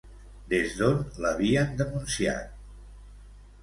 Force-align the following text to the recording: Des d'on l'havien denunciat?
Des 0.53 0.73
d'on 0.79 1.03
l'havien 1.25 1.79
denunciat? 1.85 2.61